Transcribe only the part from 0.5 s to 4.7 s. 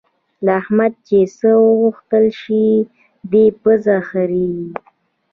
احمده چې څه وغوښتل شي؛ دی پزه خرېي.